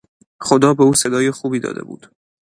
[0.39, 2.11] خدا به او صدای خوبی داده بود.